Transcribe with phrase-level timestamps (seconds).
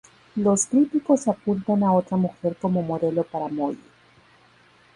[0.35, 3.77] Los críticos apuntan a otra mujer como modelo para Molly.